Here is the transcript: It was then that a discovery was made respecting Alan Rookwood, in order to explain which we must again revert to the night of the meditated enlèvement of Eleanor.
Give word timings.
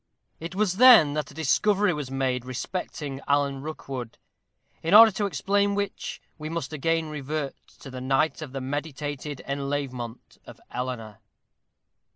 It 0.39 0.55
was 0.55 0.77
then 0.77 1.13
that 1.13 1.29
a 1.29 1.33
discovery 1.35 1.93
was 1.93 2.09
made 2.09 2.43
respecting 2.43 3.21
Alan 3.27 3.61
Rookwood, 3.61 4.17
in 4.81 4.95
order 4.95 5.11
to 5.11 5.27
explain 5.27 5.75
which 5.75 6.19
we 6.39 6.49
must 6.49 6.73
again 6.73 7.09
revert 7.09 7.53
to 7.81 7.91
the 7.91 8.01
night 8.01 8.41
of 8.41 8.51
the 8.51 8.61
meditated 8.61 9.43
enlèvement 9.47 10.39
of 10.47 10.59
Eleanor. 10.71 11.19